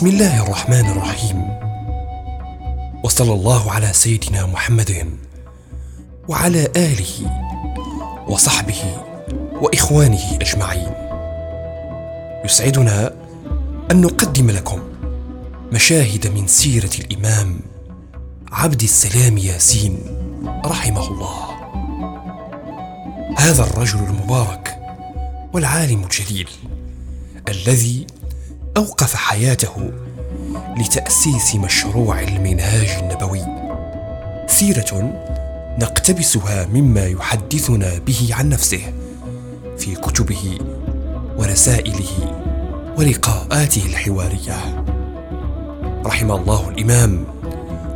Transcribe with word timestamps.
بسم 0.00 0.06
الله 0.06 0.42
الرحمن 0.42 0.86
الرحيم. 0.90 1.38
وصلى 3.04 3.32
الله 3.32 3.72
على 3.72 3.92
سيدنا 3.92 4.46
محمد 4.46 5.06
وعلى 6.28 6.68
آله 6.76 7.30
وصحبه 8.28 8.82
وإخوانه 9.62 10.38
أجمعين. 10.40 10.92
يسعدنا 12.44 13.12
أن 13.90 14.00
نقدم 14.00 14.50
لكم 14.50 14.80
مشاهد 15.72 16.26
من 16.26 16.46
سيرة 16.46 16.90
الإمام 16.98 17.60
عبد 18.52 18.82
السلام 18.82 19.38
ياسين 19.38 19.98
رحمه 20.66 21.08
الله. 21.08 21.34
هذا 23.38 23.62
الرجل 23.62 23.98
المبارك 23.98 24.76
والعالم 25.52 26.02
الجليل 26.02 26.48
الذي 27.48 28.06
أوقف 28.76 29.14
حياته 29.14 29.90
لتأسيس 30.76 31.54
مشروع 31.54 32.20
المنهاج 32.20 32.88
النبوي. 32.88 33.44
سيرة 34.46 35.12
نقتبسها 35.80 36.66
مما 36.66 37.06
يحدثنا 37.06 37.98
به 37.98 38.28
عن 38.30 38.48
نفسه 38.48 38.92
في 39.78 39.94
كتبه 39.94 40.58
ورسائله 41.38 42.36
ولقاءاته 42.98 43.86
الحوارية. 43.86 44.84
رحم 46.06 46.32
الله 46.32 46.68
الإمام. 46.68 47.39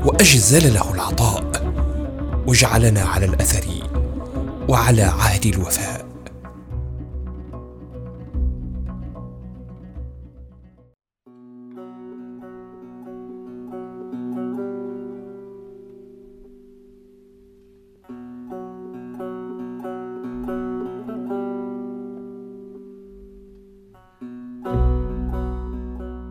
وأجزل 0.05 0.75
له 0.75 0.95
العطاء 0.95 1.45
وجعلنا 2.47 3.01
على 3.01 3.27
الأثر 3.27 3.67
وعلى 4.69 5.03
عهد 5.03 5.47
الوفاء. 5.47 6.05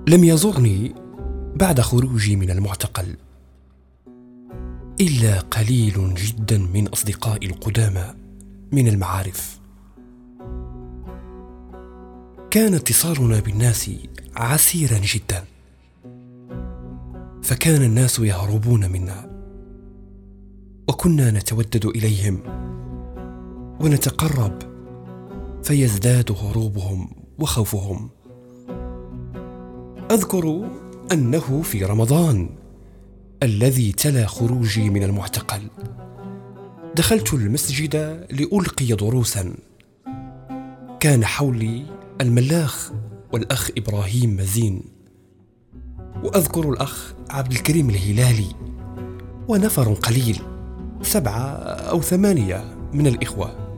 لم 0.07 0.23
يزرني 0.23 0.95
بعد 1.55 1.81
خروجي 1.81 2.35
من 2.35 2.51
المعتقل. 2.51 3.15
إلا 5.01 5.39
قليل 5.39 6.13
جدا 6.13 6.57
من 6.57 6.87
اصدقائي 6.87 7.47
القدامى 7.47 8.13
من 8.71 8.87
المعارف. 8.87 9.59
كان 12.51 12.73
اتصالنا 12.73 13.39
بالناس 13.39 13.91
عسيرا 14.35 14.97
جدا 14.97 15.43
فكان 17.43 17.81
الناس 17.81 18.19
يهربون 18.19 18.91
منا 18.91 19.29
وكنا 20.87 21.31
نتودد 21.31 21.85
إليهم 21.85 22.39
ونتقرب 23.81 24.59
فيزداد 25.63 26.31
هروبهم 26.31 27.09
وخوفهم. 27.39 28.09
أذكر 30.11 30.69
أنه 31.11 31.61
في 31.61 31.85
رمضان 31.85 32.62
الذي 33.43 33.91
تلا 33.91 34.25
خروجي 34.25 34.89
من 34.89 35.03
المعتقل. 35.03 35.61
دخلت 36.95 37.33
المسجد 37.33 37.95
لألقي 38.31 38.85
دروسا. 38.85 39.53
كان 40.99 41.25
حولي 41.25 41.85
الملاخ 42.21 42.91
والأخ 43.33 43.71
إبراهيم 43.77 44.37
مزين. 44.37 44.81
وأذكر 46.23 46.69
الأخ 46.69 47.13
عبد 47.29 47.51
الكريم 47.51 47.89
الهلالي. 47.89 48.55
ونفر 49.47 49.93
قليل 49.93 50.41
سبعة 51.01 51.41
أو 51.65 52.01
ثمانية 52.01 52.75
من 52.93 53.07
الإخوة. 53.07 53.75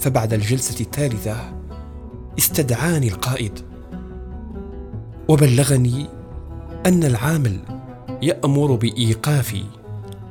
فبعد 0.00 0.32
الجلسة 0.32 0.80
الثالثة 0.80 1.54
استدعاني 2.38 3.08
القائد. 3.08 3.58
وبلغني 5.28 6.08
أن 6.86 7.04
العامل 7.04 7.73
يأمر 8.24 8.74
بإيقافي 8.74 9.64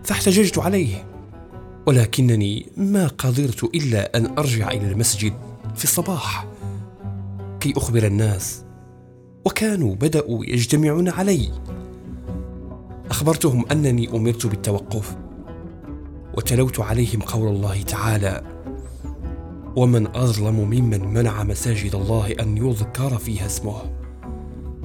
فاحتججت 0.03 0.57
عليه 0.57 1.05
ولكنني 1.85 2.65
ما 2.77 3.07
قدرت 3.07 3.63
إلا 3.63 4.17
أن 4.17 4.37
أرجع 4.37 4.71
إلى 4.71 4.91
المسجد 4.91 5.33
في 5.75 5.83
الصباح. 5.83 6.47
كي 7.59 7.73
أخبر 7.77 8.05
الناس 8.05 8.63
وكانوا 9.45 9.95
بدأوا 9.95 10.45
يجتمعون 10.45 11.09
علي. 11.09 11.51
أخبرتهم 13.09 13.65
أنني 13.71 14.09
أمرت 14.09 14.45
بالتوقف 14.47 15.15
وتلوت 16.33 16.79
عليهم 16.79 17.21
قول 17.21 17.55
الله 17.55 17.81
تعالى 17.81 18.43
ومن 19.75 20.07
أظلم 20.07 20.55
ممن 20.55 21.13
منع 21.13 21.43
مساجد 21.43 21.95
الله 21.95 22.31
أن 22.39 22.57
يذكر 22.57 23.17
فيها 23.17 23.45
اسمه 23.45 23.81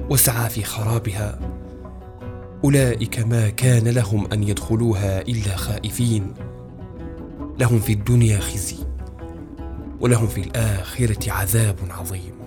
وسعى 0.09 0.49
في 0.49 0.63
خرابها 0.63 1.39
أولئك 2.63 3.19
ما 3.19 3.49
كان 3.49 3.87
لهم 3.87 4.27
أن 4.33 4.43
يدخلوها 4.43 5.21
إلا 5.21 5.55
خائفين. 5.55 6.33
لهم 7.59 7.79
في 7.79 7.93
الدنيا 7.93 8.39
خزي 8.39 8.75
ولهم 9.99 10.27
في 10.27 10.41
الآخرة 10.41 11.31
عذاب 11.31 11.75
عظيم. 11.89 12.39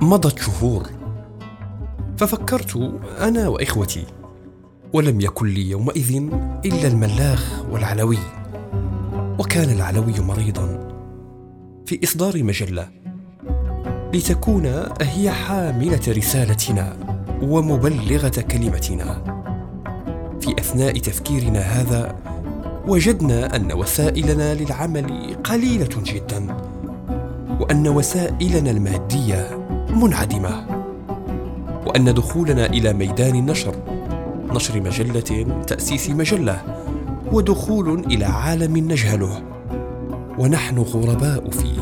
مضت 0.00 0.38
شهور 0.38 0.90
ففكرت 2.16 2.76
أنا 3.20 3.48
وإخوتي 3.48 4.06
ولم 4.92 5.20
يكن 5.20 5.46
لي 5.46 5.70
يومئذ 5.70 6.16
إلا 6.64 6.88
الملاخ 6.88 7.64
والعلوي. 7.70 8.43
وكان 9.54 9.70
العلوي 9.70 10.20
مريضا 10.20 10.88
في 11.86 12.00
إصدار 12.04 12.42
مجلة 12.42 12.88
لتكون 14.14 14.66
هي 15.00 15.30
حاملة 15.30 16.00
رسالتنا 16.08 16.96
ومبلغة 17.42 18.40
كلمتنا. 18.50 19.24
في 20.40 20.52
أثناء 20.58 20.98
تفكيرنا 20.98 21.60
هذا 21.60 22.16
وجدنا 22.88 23.56
أن 23.56 23.72
وسائلنا 23.72 24.54
للعمل 24.54 25.36
قليلة 25.44 26.02
جدا 26.04 26.56
وأن 27.60 27.88
وسائلنا 27.88 28.70
المادية 28.70 29.66
منعدمة 29.90 30.66
وأن 31.86 32.14
دخولنا 32.14 32.66
إلى 32.66 32.92
ميدان 32.92 33.34
النشر 33.34 33.74
نشر 34.54 34.80
مجلة 34.80 35.62
تأسيس 35.66 36.10
مجلة. 36.10 36.83
ودخول 37.32 37.98
إلى 37.98 38.24
عالم 38.24 38.76
نجهله. 38.76 39.42
ونحن 40.38 40.78
غرباء 40.78 41.50
فيه. 41.50 41.80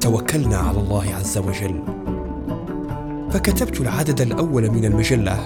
توكلنا 0.00 0.56
على 0.56 0.78
الله 0.78 1.14
عز 1.14 1.38
وجل. 1.38 1.82
فكتبت 3.30 3.80
العدد 3.80 4.20
الأول 4.20 4.70
من 4.70 4.84
المجلة. 4.84 5.38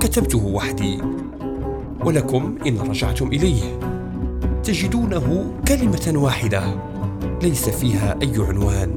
كتبته 0.00 0.46
وحدي. 0.46 0.98
ولكم 2.04 2.54
إن 2.66 2.78
رجعتم 2.78 3.26
إليه. 3.26 3.78
تجدونه 4.64 5.52
كلمة 5.68 6.12
واحدة. 6.14 6.62
ليس 7.42 7.68
فيها 7.68 8.18
أي 8.22 8.32
عنوان. 8.48 8.94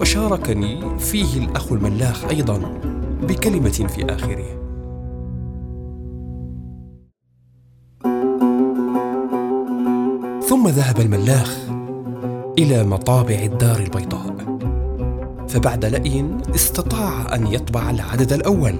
وشاركني 0.00 0.98
فيه 0.98 1.44
الأخ 1.44 1.72
الملاخ 1.72 2.24
أيضا 2.24 2.58
بكلمة 3.22 3.70
في 3.70 4.14
آخره. 4.14 4.61
ثم 10.52 10.68
ذهب 10.68 11.00
الملاخ 11.00 11.56
إلى 12.58 12.84
مطابع 12.84 13.34
الدار 13.34 13.80
البيضاء. 13.80 14.58
فبعد 15.48 15.84
لأي 15.84 16.24
استطاع 16.54 17.34
أن 17.34 17.46
يطبع 17.46 17.90
العدد 17.90 18.32
الأول 18.32 18.74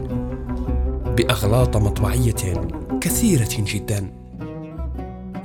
بأغلاط 1.17 1.77
مطبعية 1.77 2.69
كثيرة 3.01 3.49
جدا. 3.59 4.13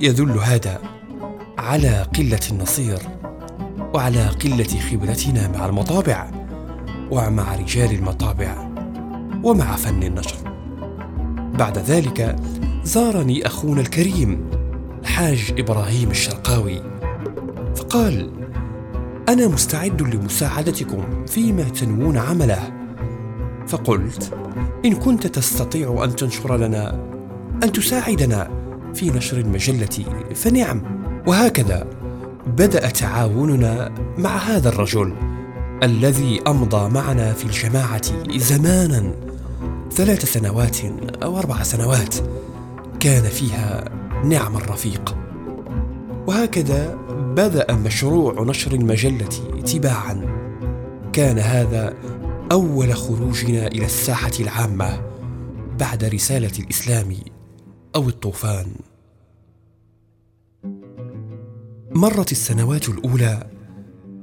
يدل 0.00 0.30
هذا 0.30 0.78
على 1.58 2.06
قلة 2.16 2.40
النصير 2.50 2.98
وعلى 3.94 4.26
قلة 4.26 4.80
خبرتنا 4.90 5.48
مع 5.48 5.66
المطابع 5.66 6.30
ومع 7.10 7.54
رجال 7.54 7.94
المطابع 7.94 8.68
ومع 9.44 9.76
فن 9.76 10.02
النشر. 10.02 10.36
بعد 11.58 11.78
ذلك 11.78 12.36
زارني 12.84 13.46
أخونا 13.46 13.80
الكريم 13.80 14.57
الحاج 15.08 15.54
إبراهيم 15.58 16.10
الشرقاوي 16.10 16.82
فقال 17.76 18.30
أنا 19.28 19.48
مستعد 19.48 20.02
لمساعدتكم 20.02 21.26
فيما 21.26 21.62
تنوون 21.62 22.16
عمله. 22.16 22.72
فقلت 23.68 24.32
إن 24.84 24.94
كنت 24.94 25.26
تستطيع 25.26 26.04
أن 26.04 26.16
تنشر 26.16 26.56
لنا 26.56 26.90
أن 27.62 27.72
تساعدنا 27.72 28.50
في 28.94 29.10
نشر 29.10 29.38
المجلة 29.38 30.04
فنعم. 30.34 30.82
وهكذا 31.26 31.86
بدأ 32.46 32.90
تعاوننا 32.90 33.92
مع 34.18 34.36
هذا 34.36 34.68
الرجل 34.68 35.14
الذي 35.82 36.40
أمضى 36.46 36.90
معنا 36.90 37.32
في 37.32 37.44
الجماعة 37.44 38.02
زمانا 38.36 39.12
ثلاث 39.92 40.32
سنوات 40.32 40.76
أو 41.22 41.38
أربع 41.38 41.62
سنوات 41.62 42.14
كان 43.00 43.22
فيها 43.22 43.97
نعم 44.24 44.56
الرفيق. 44.56 45.16
وهكذا 46.26 46.94
بدأ 47.36 47.74
مشروع 47.74 48.42
نشر 48.42 48.72
المجلة 48.72 49.28
تباعا. 49.72 50.38
كان 51.12 51.38
هذا 51.38 51.94
أول 52.52 52.94
خروجنا 52.94 53.66
إلى 53.66 53.84
الساحة 53.84 54.30
العامة 54.40 55.00
بعد 55.78 56.04
رسالة 56.04 56.52
الإسلام 56.58 57.16
أو 57.96 58.08
الطوفان. 58.08 58.66
مرت 61.94 62.32
السنوات 62.32 62.88
الأولى 62.88 63.50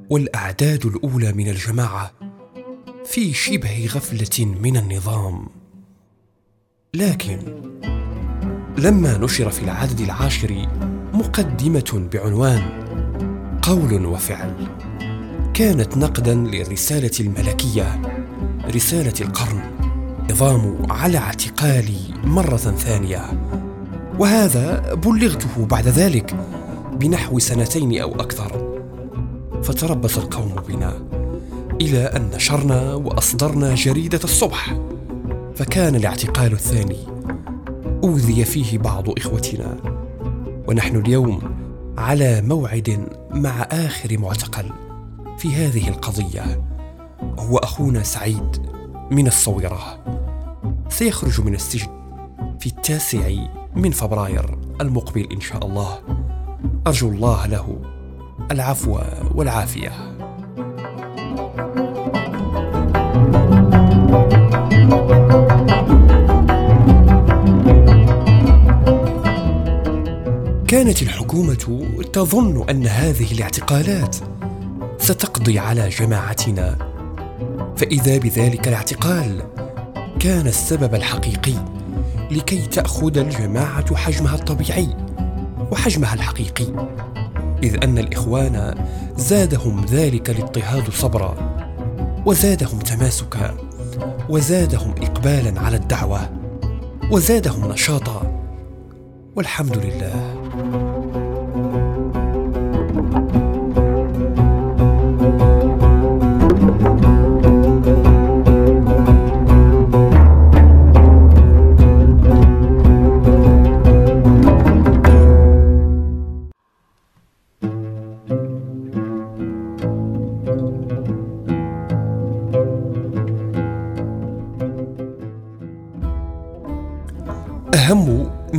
والأعداد 0.09 0.85
الأولى 0.85 1.33
من 1.33 1.49
الجماعة 1.49 2.11
في 3.05 3.33
شبه 3.33 3.85
غفلة 3.85 4.45
من 4.45 4.77
النظام. 4.77 5.47
لكن 6.93 7.39
لما 8.77 9.17
نشر 9.17 9.49
في 9.49 9.63
العدد 9.63 9.99
العاشر 9.99 10.67
مقدمة 11.13 12.07
بعنوان 12.13 12.61
قول 13.61 14.05
وفعل 14.05 14.53
كانت 15.53 15.97
نقدا 15.97 16.33
للرسالة 16.33 17.11
الملكية 17.19 18.01
رسالة 18.75 19.13
القرن 19.21 19.61
نظام 20.31 20.77
على 20.89 21.17
اعتقالي 21.17 21.97
مرة 22.23 22.57
ثانية. 22.57 23.21
وهذا 24.19 24.93
بلغته 24.93 25.65
بعد 25.65 25.87
ذلك 25.87 26.35
بنحو 26.93 27.39
سنتين 27.39 28.01
أو 28.01 28.15
أكثر. 28.15 28.77
فتربص 29.63 30.17
القوم 30.17 30.55
بنا 30.67 31.01
إلى 31.81 32.03
أن 32.03 32.29
نشرنا 32.35 32.93
وأصدرنا 32.93 33.75
جريدة 33.75 34.19
الصبح. 34.23 34.77
فكان 35.55 35.95
الاعتقال 35.95 36.53
الثاني 36.53 37.14
أوذي 38.05 38.45
فيه 38.45 38.77
بعض 38.77 39.09
إخوتنا. 39.09 39.77
ونحن 40.67 40.95
اليوم 40.95 41.39
على 41.97 42.41
موعد 42.41 43.07
مع 43.31 43.61
آخر 43.71 44.17
معتقل 44.17 44.69
في 45.37 45.55
هذه 45.55 45.89
القضية. 45.89 46.65
هو 47.39 47.57
أخونا 47.57 48.03
سعيد 48.03 48.67
من 49.11 49.27
الصويرة. 49.27 50.03
سيخرج 50.89 51.41
من 51.41 51.53
السجن 51.53 51.87
في 52.59 52.65
التاسع 52.65 53.31
من 53.75 53.91
فبراير 53.91 54.57
المقبل 54.81 55.27
إن 55.31 55.41
شاء 55.41 55.65
الله. 55.65 55.99
أرجو 56.87 57.09
الله 57.09 57.45
له 57.45 57.81
العفو 58.51 58.99
والعافية. 59.35 60.14
كانت 70.75 71.01
الحكومة 71.01 71.87
تظن 72.13 72.69
أن 72.69 72.87
هذه 72.87 73.31
الاعتقالات 73.31 74.15
ستقضي 74.97 75.59
على 75.59 75.89
جماعتنا. 75.89 76.77
فإذا 77.77 78.17
بذلك 78.17 78.67
الاعتقال 78.67 79.41
كان 80.19 80.47
السبب 80.47 80.95
الحقيقي 80.95 81.53
لكي 82.31 82.61
تأخذ 82.61 83.17
الجماعة 83.17 83.95
حجمها 83.95 84.35
الطبيعي 84.35 84.87
وحجمها 85.71 86.13
الحقيقي 86.13 86.89
إذ 87.63 87.83
أن 87.83 87.97
الإخوان 87.97 88.85
زادهم 89.17 89.85
ذلك 89.85 90.29
الاضطهاد 90.29 90.89
صبرا 90.89 91.35
وزادهم 92.25 92.79
تماسكا 92.79 93.57
وزادهم 94.29 94.95
إقبالا 95.01 95.61
على 95.61 95.77
الدعوة 95.77 96.29
وزادهم 97.11 97.71
نشاطا 97.71 98.41
والحمد 99.35 99.77
لله. 99.77 100.44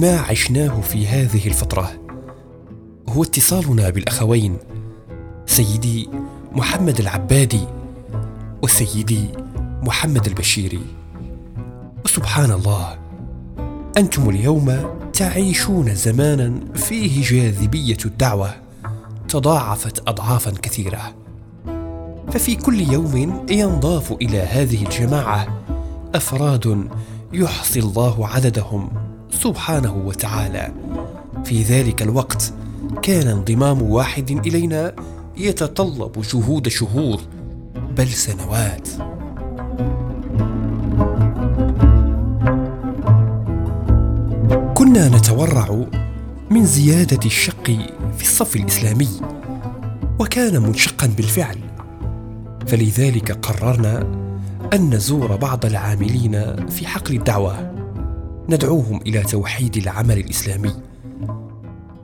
ما 0.06 0.18
عشناه 0.18 0.80
في 0.80 1.06
هذه 1.06 1.46
الفترة. 1.46 1.92
هو 3.08 3.22
اتصالنا 3.22 3.90
بالأخوين 3.90 4.56
سيدي 5.46 6.08
محمد 6.52 7.00
العبادي 7.00 7.60
وسيدي 8.62 9.28
محمد 9.82 10.26
البشيري 10.26 10.80
وسبحان 12.04 12.50
الله 12.50 12.98
أنتم 13.96 14.30
اليوم 14.30 14.96
تعيشون 15.12 15.94
زمانا 15.94 16.60
فيه 16.74 17.22
جاذبية 17.22 17.98
الدعوة 18.04 18.54
تضاعفت 19.28 20.08
اضعافا 20.08 20.50
كثيرة. 20.50 21.14
ففي 22.32 22.54
كل 22.54 22.80
يوم 22.80 23.46
ينضاف 23.50 24.12
إلى 24.12 24.38
هذه 24.38 24.84
الجماعة 24.84 25.64
أفراد 26.14 26.88
يحصي 27.32 27.80
الله 27.80 28.28
عددهم. 28.28 29.15
سبحانه 29.36 29.94
وتعالى. 30.06 30.72
في 31.44 31.62
ذلك 31.62 32.02
الوقت 32.02 32.52
كان 33.02 33.28
انضمام 33.28 33.82
واحد 33.82 34.30
إلينا 34.46 34.92
يتطلب 35.36 36.12
جهود 36.32 36.68
شهور 36.68 37.20
بل 37.96 38.08
سنوات. 38.08 38.88
كنا 44.74 45.08
نتورع 45.08 45.84
من 46.50 46.64
زيادة 46.66 47.26
الشق 47.26 47.66
في 48.16 48.22
الصف 48.22 48.56
الإسلامي 48.56 49.08
وكان 50.20 50.62
منشقا 50.62 51.06
بالفعل. 51.06 51.58
فلذلك 52.66 53.32
قررنا 53.32 53.98
أن 54.72 54.94
نزور 54.94 55.36
بعض 55.36 55.66
العاملين 55.66 56.66
في 56.66 56.86
حقل 56.86 57.14
الدعوة. 57.14 57.75
ندعوهم 58.48 59.00
إلى 59.06 59.22
توحيد 59.22 59.76
العمل 59.76 60.18
الإسلامي. 60.18 60.72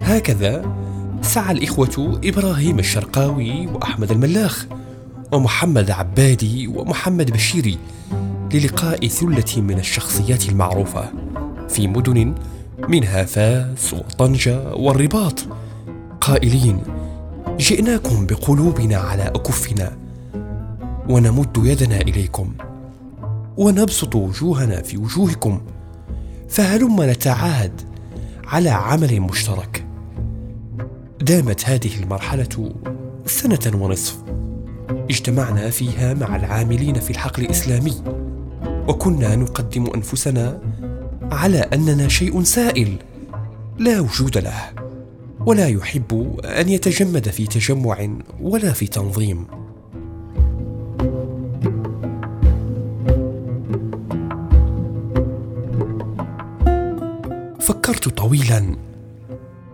هكذا 0.00 0.74
سعى 1.22 1.52
الإخوة 1.52 2.20
إبراهيم 2.24 2.78
الشرقاوي 2.78 3.66
وأحمد 3.66 4.10
الملاخ 4.10 4.66
ومحمد 5.32 5.90
عبادي 5.90 6.66
ومحمد 6.66 7.30
بشيري 7.30 7.78
للقاء 8.54 9.06
ثلة 9.06 9.62
من 9.62 9.78
الشخصيات 9.78 10.48
المعروفة 10.48 11.12
في 11.68 11.88
مدن 11.88 12.34
منها 12.88 13.24
فاس 13.24 13.94
وطنجه 13.94 14.74
والرباط. 14.74 15.46
قائلين 16.20 16.82
جئناكم 17.58 18.26
بقلوبنا 18.26 18.96
على 18.96 19.22
أكفنا 19.22 19.92
ونمد 21.08 21.56
يدنا 21.56 22.00
إليكم 22.00 22.52
ونبسط 23.56 24.14
وجوهنا 24.14 24.82
في 24.82 24.96
وجوهكم 24.96 25.60
فهلم 26.52 27.02
نتعاهد 27.02 27.80
على 28.44 28.70
عمل 28.70 29.20
مشترك. 29.20 29.84
دامت 31.20 31.68
هذه 31.68 32.02
المرحلة 32.02 32.74
سنة 33.26 33.82
ونصف. 33.82 34.16
اجتمعنا 34.90 35.70
فيها 35.70 36.14
مع 36.14 36.36
العاملين 36.36 36.94
في 36.94 37.10
الحقل 37.10 37.42
الإسلامي 37.42 38.02
وكنا 38.88 39.36
نقدم 39.36 39.86
أنفسنا 39.94 40.60
على 41.22 41.58
أننا 41.58 42.08
شيء 42.08 42.42
سائل 42.42 42.96
لا 43.78 44.00
وجود 44.00 44.38
له 44.38 44.70
ولا 45.46 45.68
يحب 45.68 46.40
أن 46.44 46.68
يتجمد 46.68 47.28
في 47.28 47.46
تجمع 47.46 48.08
ولا 48.40 48.72
في 48.72 48.86
تنظيم. 48.86 49.46
فكرت 57.92 58.08
طويلا 58.08 58.76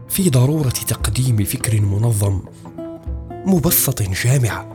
في 0.09 0.31
ضرورة 0.31 0.69
تقديم 0.69 1.45
فكر 1.45 1.81
منظم 1.81 2.41
مبسط 3.47 4.03
جامع 4.03 4.67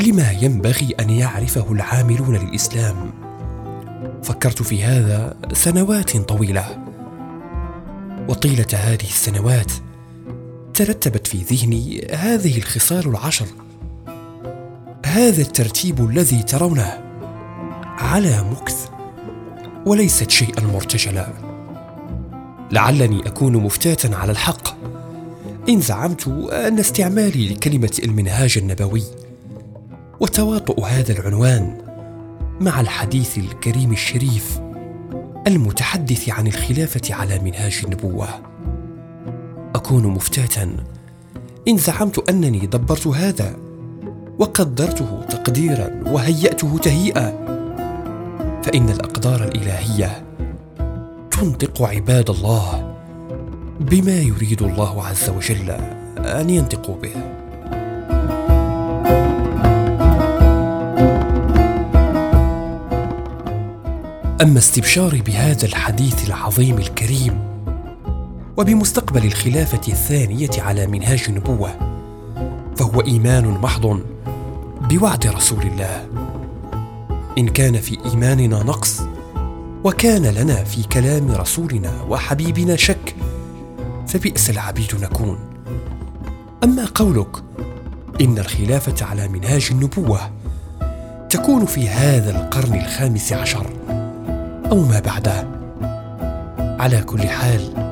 لما 0.00 0.30
ينبغي 0.30 0.94
أن 1.00 1.10
يعرفه 1.10 1.72
العاملون 1.72 2.36
للإسلام. 2.36 3.10
فكرت 4.22 4.62
في 4.62 4.84
هذا 4.84 5.36
سنوات 5.52 6.16
طويلة 6.16 6.78
وطيلة 8.28 8.66
هذه 8.74 9.04
السنوات 9.04 9.72
ترتبت 10.74 11.26
في 11.26 11.38
ذهني 11.38 12.06
هذه 12.12 12.58
الخصال 12.58 13.08
العشر. 13.08 13.46
هذا 15.06 15.42
الترتيب 15.42 16.10
الذي 16.10 16.42
ترونه 16.42 17.00
على 17.98 18.44
مكث 18.50 18.88
وليست 19.86 20.30
شيئا 20.30 20.60
مرتجلا. 20.62 21.49
لعلني 22.72 23.26
أكون 23.26 23.56
مفتاتا 23.56 24.14
على 24.14 24.32
الحق. 24.32 24.80
إن 25.68 25.80
زعمت 25.80 26.28
أن 26.52 26.78
استعمالي 26.78 27.48
لكلمة 27.48 27.98
المنهاج 28.04 28.58
النبوي 28.58 29.02
وتواطؤ 30.20 30.84
هذا 30.84 31.12
العنوان 31.12 31.78
مع 32.60 32.80
الحديث 32.80 33.38
الكريم 33.38 33.92
الشريف 33.92 34.60
المتحدث 35.46 36.28
عن 36.28 36.46
الخلافة 36.46 37.14
على 37.14 37.38
منهاج 37.38 37.80
النبوة. 37.84 38.28
أكون 39.74 40.06
مفتاتا 40.06 40.76
إن 41.68 41.76
زعمت 41.76 42.28
أنني 42.30 42.66
دبرت 42.66 43.06
هذا 43.06 43.56
وقدرته 44.38 45.22
تقديرا 45.28 45.90
وهيأته 46.06 46.78
تهيئه 46.78 47.30
فإن 48.62 48.88
الأقدار 48.88 49.44
الإلهية 49.44 50.29
تنطق 51.40 51.82
عباد 51.82 52.30
الله 52.30 52.94
بما 53.80 54.20
يريد 54.20 54.62
الله 54.62 55.06
عز 55.06 55.30
وجل 55.30 55.70
أن 56.18 56.50
ينطقوا 56.50 56.96
به. 56.96 57.14
أما 64.42 64.58
استبشاري 64.58 65.20
بهذا 65.20 65.66
الحديث 65.66 66.28
العظيم 66.28 66.78
الكريم 66.78 67.40
وبمستقبل 68.56 69.24
الخلافة 69.24 69.92
الثانية 69.92 70.50
على 70.58 70.86
منهاج 70.86 71.24
النبوة 71.28 71.70
فهو 72.76 73.00
إيمان 73.00 73.48
محض 73.48 74.00
بوعد 74.80 75.26
رسول 75.26 75.62
الله. 75.62 76.06
إن 77.38 77.48
كان 77.48 77.76
في 77.76 77.98
إيماننا 78.04 78.62
نقص 78.62 79.02
وكان 79.84 80.26
لنا 80.26 80.64
في 80.64 80.82
كلام 80.82 81.30
رسولنا 81.30 82.02
وحبيبنا 82.08 82.76
شك 82.76 83.14
فبئس 84.08 84.50
العبيد 84.50 84.94
نكون. 85.02 85.38
أما 86.64 86.84
قولك 86.94 87.36
إن 88.20 88.38
الخلافة 88.38 89.06
على 89.06 89.28
منهاج 89.28 89.68
النبوة 89.70 90.20
تكون 91.30 91.66
في 91.66 91.88
هذا 91.88 92.30
القرن 92.30 92.74
الخامس 92.74 93.32
عشر 93.32 93.66
أو 94.70 94.84
ما 94.84 95.00
بعده. 95.00 95.48
على 96.60 97.02
كل 97.02 97.28
حال 97.28 97.90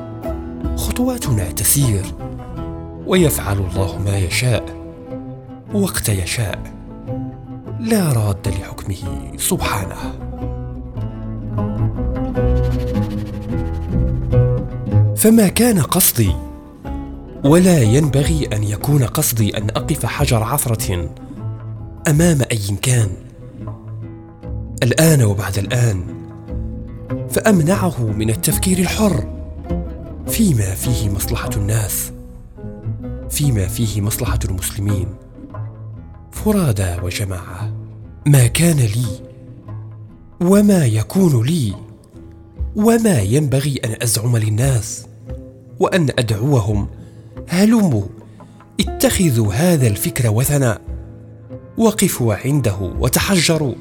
خطواتنا 0.75 1.51
تسير 1.51 2.05
ويفعل 3.07 3.57
الله 3.57 3.97
ما 3.97 4.17
يشاء 4.17 4.63
وقت 5.73 6.09
يشاء. 6.09 6.59
لا 7.79 8.13
راد 8.13 8.47
لحكمه 8.47 9.31
سبحانه. 9.37 10.28
فما 15.15 15.47
كان 15.47 15.81
قصدي 15.81 16.35
ولا 17.43 17.81
ينبغي 17.81 18.47
أن 18.53 18.63
يكون 18.63 19.03
قصدي 19.03 19.57
أن 19.57 19.69
أقف 19.69 20.05
حجر 20.05 20.43
عثرة 20.43 21.09
أمام 22.07 22.41
أي 22.51 22.77
كان. 22.81 23.09
الآن 24.83 25.23
وبعد 25.23 25.57
الآن 25.57 26.03
فأمنعه 27.29 28.03
من 28.03 28.29
التفكير 28.29 28.77
الحر 28.77 29.27
فيما 30.27 30.75
فيه 30.75 31.09
مصلحة 31.09 31.49
الناس 31.57 32.11
فيما 33.29 33.67
فيه 33.67 34.01
مصلحة 34.01 34.39
المسلمين. 34.45 35.07
فرادى 36.31 36.95
وجماعة 37.03 37.73
ما 38.25 38.47
كان 38.47 38.77
لي 38.77 39.28
وما 40.41 40.85
يكون 40.85 41.45
لي 41.45 41.73
وما 42.75 43.19
ينبغي 43.19 43.79
أن 43.85 43.95
أزعم 44.01 44.37
للناس 44.37 45.05
وأن 45.79 46.09
أدعوهم. 46.19 46.87
هلموا 47.47 48.03
اتخذوا 48.79 49.53
هذا 49.53 49.87
الفكر 49.87 50.29
وثنا 50.29 50.79
وقفوا 51.77 52.35
عنده 52.35 52.75
وتحجروا. 52.99 53.73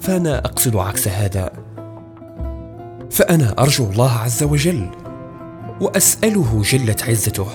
فأنا 0.00 0.38
أقصد 0.38 0.76
عكس 0.76 1.08
هذا. 1.08 1.52
فأنا 3.10 3.54
أرجو 3.58 3.90
الله 3.90 4.10
عز 4.10 4.42
وجل 4.42 4.90
وأسأله 5.80 6.62
جلت 6.64 7.02
عزته 7.02 7.46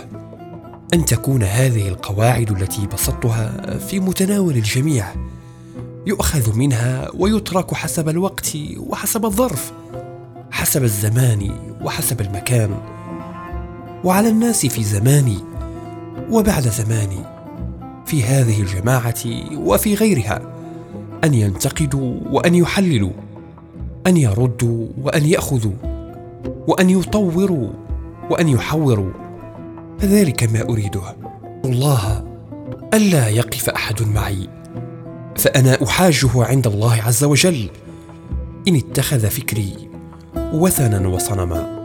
أن 0.93 1.05
تكون 1.05 1.43
هذه 1.43 1.87
القواعد 1.87 2.51
التي 2.51 2.87
بسطتها 2.87 3.77
في 3.77 3.99
متناول 3.99 4.55
الجميع 4.55 5.05
يؤخذ 6.07 6.57
منها 6.57 7.09
ويترك 7.17 7.73
حسب 7.73 8.09
الوقت 8.09 8.57
وحسب 8.77 9.25
الظرف 9.25 9.73
حسب 10.51 10.83
الزمان 10.83 11.51
وحسب 11.83 12.21
المكان. 12.21 12.77
وعلى 14.03 14.29
الناس 14.29 14.65
في 14.65 14.83
زماني 14.83 15.37
وبعد 16.31 16.67
زماني 16.67 17.19
في 18.05 18.23
هذه 18.23 18.61
الجماعة 18.61 19.23
وفي 19.55 19.95
غيرها 19.95 20.41
أن 21.23 21.33
ينتقدوا 21.33 22.19
وأن 22.31 22.55
يحللوا 22.55 23.11
أن 24.07 24.17
يردوا 24.17 24.87
وأن 25.01 25.25
يأخذوا 25.25 25.73
وأن 26.67 26.89
يطوروا 26.89 27.69
وأن 28.29 28.47
يحوروا. 28.47 29.11
فذلك 29.99 30.43
ما 30.43 30.61
أريده. 30.61 31.15
الله 31.65 32.25
ألا 32.93 33.29
يقف 33.29 33.69
أحد 33.69 34.03
معي. 34.03 34.49
فأنا 35.35 35.83
أحاجه 35.83 36.29
عند 36.35 36.67
الله 36.67 37.01
عز 37.01 37.23
وجل. 37.23 37.69
إن 38.67 38.75
اتخذ 38.75 39.27
فكري 39.29 39.89
وثنا 40.53 41.07
وصنما. 41.07 41.75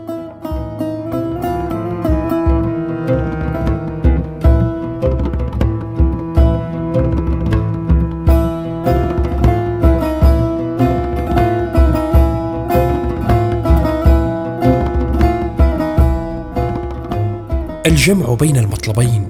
الجمع 17.85 18.33
بين 18.33 18.57
المطلبين 18.57 19.27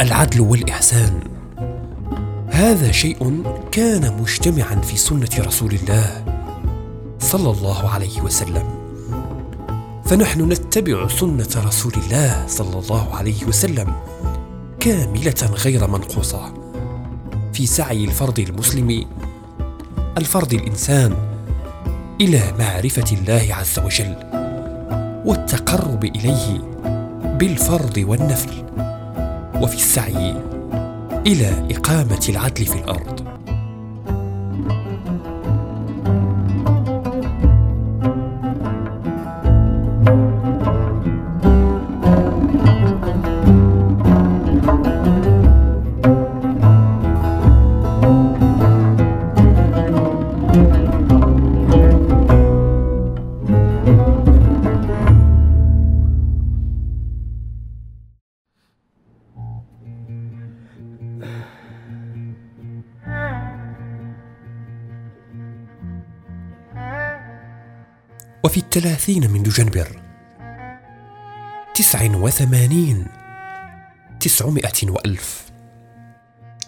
العدل 0.00 0.40
والإحسان. 0.40 1.21
هذا 2.62 2.92
شيء 2.92 3.42
كان 3.72 4.20
مجتمعا 4.20 4.74
في 4.74 4.96
سنة 4.96 5.28
رسول 5.38 5.72
الله 5.72 6.24
صلى 7.18 7.50
الله 7.50 7.88
عليه 7.88 8.20
وسلم. 8.20 8.64
فنحن 10.04 10.52
نتبع 10.52 11.08
سنة 11.08 11.48
رسول 11.56 11.92
الله 11.96 12.46
صلى 12.46 12.78
الله 12.78 13.14
عليه 13.14 13.44
وسلم 13.44 13.92
كاملة 14.80 15.50
غير 15.64 15.86
منقوصة. 15.86 16.54
في 17.52 17.66
سعي 17.66 18.04
الفرد 18.04 18.38
المسلم 18.38 19.06
الفرد 20.18 20.52
الإنسان 20.52 21.16
إلى 22.20 22.42
معرفة 22.58 23.16
الله 23.16 23.48
عز 23.50 23.78
وجل 23.78 24.16
والتقرب 25.24 26.04
إليه 26.04 26.58
بالفرض 27.24 28.04
والنفل 28.08 28.64
وفي 29.62 29.74
السعي 29.74 30.51
إلى 31.26 31.68
إقامة 31.70 32.26
العدل 32.28 32.66
في 32.66 32.74
الأرض. 32.74 33.31
وفي 68.44 68.56
الثلاثين 68.56 69.30
من 69.30 69.42
دجنبر. 69.42 70.02
تسع 71.74 72.02
وثمانين. 72.02 73.06
تسعمائة 74.20 74.90
وألف. 74.90 75.52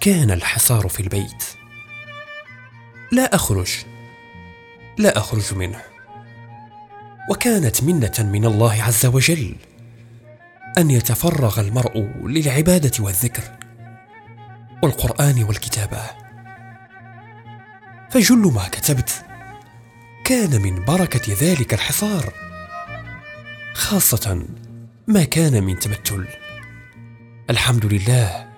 كان 0.01 0.31
الحصار 0.31 0.89
في 0.89 1.01
البيت. 1.01 1.45
لا 3.13 3.35
أخرج. 3.35 3.73
لا 4.99 5.19
أخرج 5.19 5.55
منه. 5.55 5.81
وكانت 7.31 7.83
منة 7.83 8.15
من 8.19 8.45
الله 8.45 8.83
عز 8.83 9.07
وجل 9.07 9.57
أن 10.79 10.91
يتفرغ 10.91 11.61
المرء 11.61 11.99
للعبادة 12.25 13.05
والذكر 13.05 13.43
والقرآن 14.83 15.43
والكتابة. 15.43 16.03
فجل 18.11 18.53
ما 18.53 18.69
كتبت 18.69 19.25
كان 20.25 20.63
من 20.63 20.85
بركة 20.85 21.35
ذلك 21.41 21.75
الحصار 21.75 22.33
خاصة 23.75 24.43
ما 25.07 25.25
كان 25.25 25.65
من 25.65 25.79
تبتل 25.79 26.27
الحمد 27.51 27.87
لله 27.87 28.49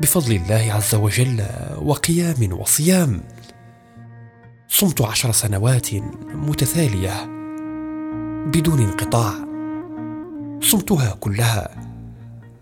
بفضل 0.00 0.32
الله 0.32 0.72
عز 0.72 0.94
وجل 0.94 1.46
وقيام 1.76 2.52
وصيام. 2.52 3.20
صمت 4.68 5.02
عشر 5.02 5.32
سنوات 5.32 5.94
متتالية 6.34 7.26
بدون 8.46 8.80
انقطاع. 8.80 9.34
صمتها 10.60 11.16
كلها 11.20 11.70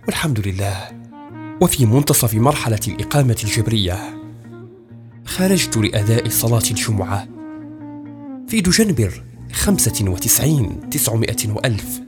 والحمد 0.06 0.48
لله. 0.48 0.90
وفي 1.60 1.86
منتصف 1.86 2.34
مرحلة 2.34 2.80
الإقامة 2.88 3.36
الجبرية 3.44 4.18
خرجت 5.24 5.76
لأداء 5.76 6.28
صلاة 6.28 6.64
الجمعة. 6.70 7.35
في 8.48 8.60
دجنبر 8.60 9.24
خمسة 9.52 10.10
وتسعين 10.10 10.90
تسعمائة 10.90 11.52
وألف. 11.52 12.00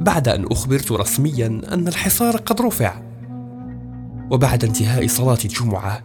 بعد 0.00 0.28
أن 0.28 0.46
أخبرت 0.52 0.92
رسميا 0.92 1.46
أن 1.46 1.88
الحصار 1.88 2.36
قد 2.36 2.62
رفع. 2.62 3.02
وبعد 4.30 4.64
انتهاء 4.64 5.06
صلاة 5.06 5.38
الجمعة 5.44 6.02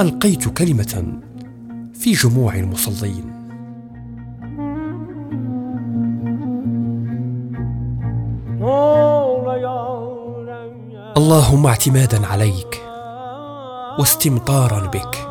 ألقيت 0.00 0.48
كلمة 0.48 1.20
في 1.94 2.12
جموع 2.12 2.54
المصلين. 2.54 3.36
اللهم 11.16 11.66
اعتمادا 11.66 12.26
عليك 12.26 12.82
واستمطارا 13.98 14.86
بك 14.86 15.28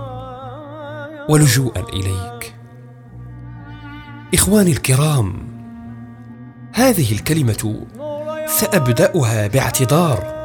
ولجوءا 1.30 1.84
إليك. 1.94 2.55
إخواني 4.36 4.72
الكرام 4.72 5.34
هذه 6.74 7.12
الكلمة 7.12 7.86
سأبدأها 8.48 9.48
باعتذار 9.48 10.36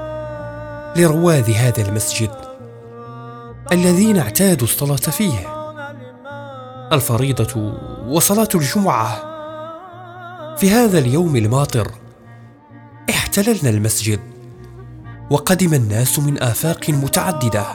لرواد 0.96 1.50
هذا 1.50 1.88
المسجد 1.88 2.30
الذين 3.72 4.18
اعتادوا 4.18 4.66
الصلاة 4.66 4.96
فيه 4.96 5.38
الفريضة 6.92 7.74
وصلاة 8.08 8.48
الجمعة. 8.54 9.30
في 10.56 10.70
هذا 10.70 10.98
اليوم 10.98 11.36
الماطر 11.36 11.90
احتللنا 13.10 13.70
المسجد 13.70 14.20
وقدم 15.30 15.74
الناس 15.74 16.18
من 16.18 16.42
آفاق 16.42 16.90
متعددة. 16.90 17.66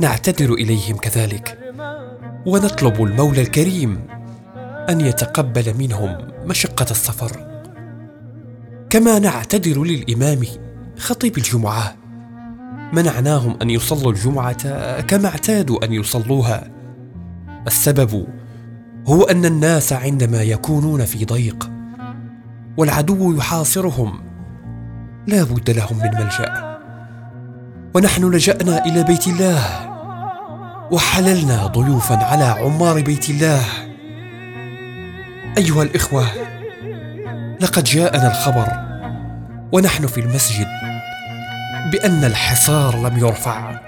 نعتذر 0.00 0.54
إليهم 0.54 0.96
كذلك 0.96 1.58
ونطلب 2.46 3.02
المولى 3.02 3.40
الكريم 3.40 4.15
أن 4.90 5.00
يتقبل 5.00 5.74
منهم 5.78 6.18
مشقة 6.44 6.86
السفر. 6.90 7.46
كما 8.90 9.18
نعتذر 9.18 9.84
للإمام 9.84 10.46
خطيب 10.98 11.36
الجمعة. 11.38 11.94
منعناهم 12.92 13.56
أن 13.62 13.70
يصلوا 13.70 14.12
الجمعة 14.12 15.00
كما 15.00 15.28
اعتادوا 15.28 15.84
أن 15.84 15.92
يصلوها. 15.92 16.70
السبب 17.66 18.26
هو 19.06 19.22
أن 19.22 19.44
الناس 19.44 19.92
عندما 19.92 20.42
يكونون 20.42 21.04
في 21.04 21.24
ضيق 21.24 21.70
والعدو 22.76 23.36
يحاصرهم 23.36 24.20
لا 25.26 25.42
بد 25.42 25.70
لهم 25.70 25.98
من 25.98 26.10
ملجأ. 26.14 26.78
ونحن 27.94 28.30
لجأنا 28.30 28.84
إلى 28.84 29.04
بيت 29.04 29.26
الله 29.26 29.62
وحللنا 30.90 31.66
ضيوفا 31.66 32.16
على 32.16 32.44
عمار 32.44 33.00
بيت 33.00 33.30
الله. 33.30 33.85
أيها 35.58 35.82
الإخوة 35.82 36.26
لقد 37.60 37.84
جاءنا 37.84 38.30
الخبر 38.30 38.68
ونحن 39.72 40.06
في 40.06 40.20
المسجد 40.20 40.66
بأن 41.92 42.24
الحصار 42.24 43.08
لم 43.08 43.18
يرفع. 43.18 43.80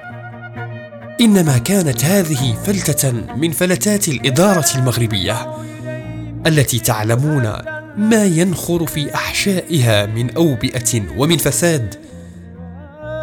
إنما 1.20 1.58
كانت 1.58 2.04
هذه 2.04 2.54
فلتة 2.64 3.12
من 3.36 3.50
فلتات 3.50 4.08
الإدارة 4.08 4.66
المغربية 4.74 5.54
التي 6.46 6.78
تعلمون 6.78 7.52
ما 7.96 8.24
ينخر 8.24 8.86
في 8.86 9.14
أحشائها 9.14 10.06
من 10.06 10.34
أوبئة 10.34 11.02
ومن 11.16 11.36
فساد. 11.36 11.94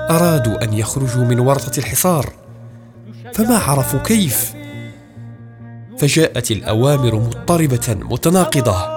أرادوا 0.10 0.64
أن 0.64 0.74
يخرجوا 0.74 1.26
من 1.26 1.40
ورطة 1.40 1.80
الحصار 1.80 2.34
فما 3.34 3.58
عرفوا 3.58 4.00
كيف 4.00 4.54
فجاءت 5.98 6.52
الأوامر 6.52 7.16
مضطربة 7.16 7.98
متناقضة. 8.02 8.96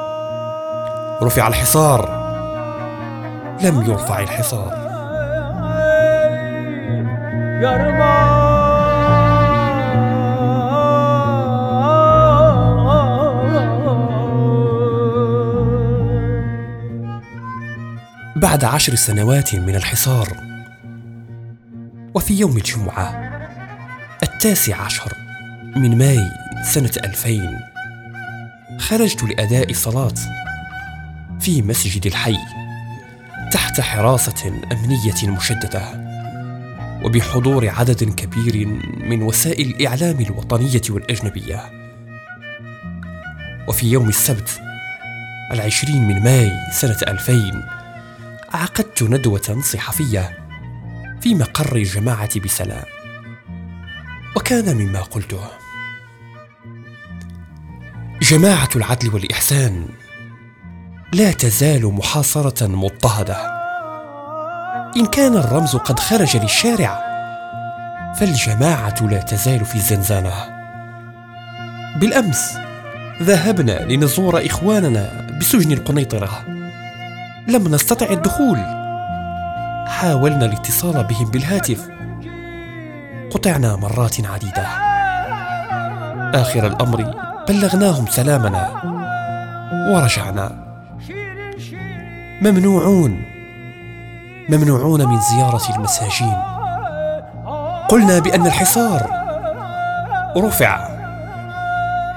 رفع 1.23 1.49
الحصار. 1.49 2.19
لم 3.63 3.83
يرفع 3.83 4.21
الحصار. 4.21 4.89
بعد 18.37 18.65
عشر 18.65 18.95
سنوات 18.95 19.55
من 19.55 19.77
الحصار 19.77 20.29
وفي 22.15 22.35
يوم 22.35 22.57
الجمعة 22.57 23.31
التاسع 24.23 24.77
عشر 24.83 25.13
من 25.77 25.99
ماي 25.99 26.48
سنة 26.63 26.93
ألفين. 27.05 27.59
خرجت 28.79 29.23
لأداء 29.23 29.73
صلاة 29.73 30.15
في 31.41 31.63
مسجد 31.63 32.07
الحي 32.07 32.37
تحت 33.53 33.81
حراسة 33.81 34.53
أمنية 34.73 35.37
مشددة 35.37 36.09
وبحضور 37.05 37.69
عدد 37.69 38.05
كبير 38.05 38.67
من 39.01 39.23
وسائل 39.23 39.69
الإعلام 39.69 40.21
الوطنية 40.21 40.83
والأجنبية. 40.91 41.71
وفي 43.69 43.87
يوم 43.87 44.09
السبت 44.09 44.61
العشرين 45.53 46.09
من 46.09 46.23
ماي 46.23 46.53
سنة 46.73 46.99
ألفين 47.09 47.63
عقدت 48.53 49.03
ندوة 49.03 49.61
صحفية 49.61 50.39
في 51.21 51.35
مقر 51.35 51.77
الجماعة 51.77 52.41
بسلام. 52.41 52.85
وكان 54.37 54.77
مما 54.77 55.01
قلته. 55.01 55.41
جماعة 58.29 58.69
العدل 58.77 59.15
والإحسان 59.15 59.87
لا 61.13 61.33
تزال 61.33 61.95
محاصرة 61.95 62.67
مضطهدة. 62.67 63.37
إن 64.97 65.07
كان 65.07 65.37
الرمز 65.37 65.77
قد 65.77 66.01
خرج 66.01 66.37
للشارع 66.37 67.01
فالجماعة 68.17 68.95
لا 69.01 69.21
تزال 69.21 69.65
في 69.65 69.75
الزنزانة 69.75 70.33
بالأمس 72.01 72.57
ذهبنا 73.23 73.73
لنزور 73.73 74.47
إخواننا 74.47 75.27
بسجن 75.41 75.73
القنيطرة. 75.73 76.45
لم 77.49 77.75
نستطع 77.75 78.07
الدخول. 78.11 78.59
حاولنا 79.89 80.45
الاتصال 80.45 81.05
بهم 81.05 81.31
بالهاتف. 81.31 81.89
قطعنا 83.31 83.77
مرات 83.77 84.27
عديدة. 84.27 84.67
آخر 86.35 86.67
الأمر 86.67 87.28
بلغناهم 87.49 88.07
سلامنا 88.07 88.69
ورجعنا. 89.91 90.53
ممنوعون 92.43 93.23
ممنوعون 94.49 95.09
من 95.09 95.21
زيارة 95.21 95.77
المساجين. 95.77 96.37
قلنا 97.89 98.19
بأن 98.19 98.47
الحصار 98.47 99.11
رفع 100.37 100.89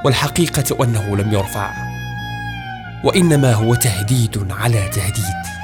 والحقيقة 0.06 0.84
أنه 0.84 1.18
لم 1.18 1.34
يرفع 1.34 1.72
وإنما 3.04 3.54
هو 3.54 3.76
تهديد 3.76 4.48
على 4.52 4.90
تهديد. 4.90 5.61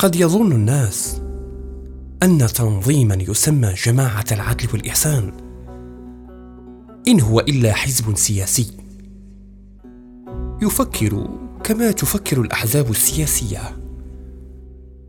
قد 0.00 0.16
يظن 0.16 0.52
الناس 0.52 1.20
أن 2.22 2.38
تنظيما 2.38 3.14
يسمى 3.14 3.74
جماعة 3.84 4.24
العدل 4.32 4.68
والإحسان. 4.72 5.32
إن 7.08 7.20
هو 7.20 7.40
إلا 7.40 7.72
حزب 7.72 8.16
سياسي. 8.16 8.72
يفكر 10.62 11.28
كما 11.64 11.90
تفكر 11.90 12.40
الأحزاب 12.40 12.90
السياسية. 12.90 13.60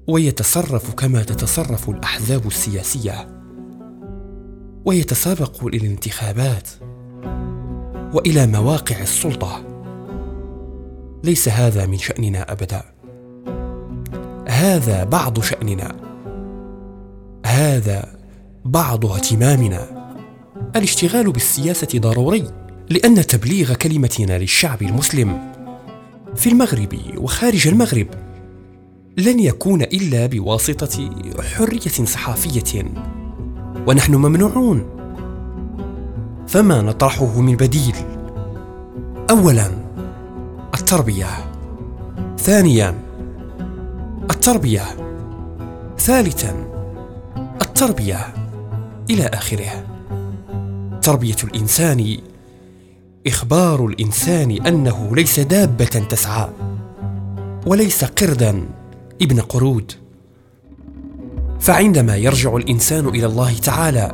ويتصرف 0.08 0.94
كما 0.94 1.24
تتصرف 1.24 1.90
الأحزاب 1.90 2.48
السياسية. 2.48 3.44
ويتسابق 4.86 5.66
إلى 5.66 5.78
الانتخابات 5.78 6.70
وإلى 8.14 8.48
مواقع 8.48 9.02
السلطة. 9.02 9.64
ليس 11.24 11.50
هذا 11.50 11.86
من 11.86 11.98
شأننا 11.98 12.52
أبدا. 12.52 13.01
هذا 14.48 15.04
بعض 15.04 15.42
شأننا. 15.42 15.96
هذا 17.46 18.16
بعض 18.66 19.06
اهتمامنا. 19.06 20.12
الاشتغال 20.76 21.32
بالسياسة 21.32 22.00
ضروري 22.00 22.48
لأن 22.90 23.28
تبليغ 23.28 23.74
كلمتنا 23.74 24.38
للشعب 24.38 24.82
المسلم 24.82 25.52
في 26.36 26.50
المغرب 26.50 26.98
وخارج 27.18 27.68
المغرب 27.68 28.08
لن 29.18 29.40
يكون 29.40 29.82
إلا 29.82 30.26
بواسطة 30.26 31.10
حرية 31.42 32.06
صحافية. 32.06 32.84
ونحن 33.88 34.16
ممنوعون. 34.16 34.86
فما 36.48 36.82
نطرحه 36.82 37.42
من 37.42 37.56
بديل؟ 37.56 37.96
اولا 39.30 39.72
التربية. 40.74 41.28
ثانيا 42.38 43.11
التربية. 44.32 44.84
ثالثا 45.98 46.56
التربية 47.62 48.34
إلى 49.10 49.26
آخره. 49.26 49.86
تربية 51.02 51.36
الإنسان 51.44 52.18
إخبار 53.28 53.86
الإنسان 53.86 54.52
أنه 54.68 55.16
ليس 55.16 55.40
دابة 55.40 55.86
تسعى 55.86 56.50
وليس 57.66 58.04
قردا 58.04 58.66
ابن 59.22 59.42
قرود. 59.42 59.92
فعندما 61.60 62.16
يرجع 62.16 62.56
الإنسان 62.56 63.08
إلى 63.08 63.26
الله 63.26 63.54
تعالى 63.54 64.12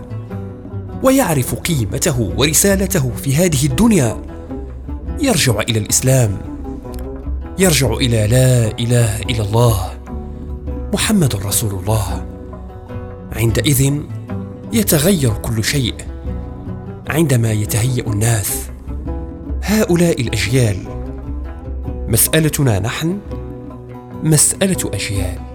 ويعرف 1.04 1.56
قيمته 1.56 2.34
ورسالته 2.38 3.12
في 3.12 3.36
هذه 3.36 3.66
الدنيا 3.66 4.22
يرجع 5.22 5.60
إلى 5.60 5.80
الإسلام 5.80 6.38
يرجع 7.60 7.94
إلى 7.94 8.28
لا 8.28 8.80
إله 8.80 9.22
إلا 9.22 9.44
الله. 9.44 9.97
محمد 10.94 11.36
رسول 11.36 11.74
الله. 11.80 12.26
عندئذ 13.36 14.02
يتغير 14.74 15.34
كل 15.34 15.64
شيء. 15.64 15.96
عندما 17.10 17.52
يتهيأ 17.52 18.08
الناس 18.08 18.70
هؤلاء 19.64 20.22
الأجيال 20.22 20.78
مسألتنا 22.08 22.80
نحن 22.80 23.20
مسألة 24.24 24.92
أجيال. 24.94 25.47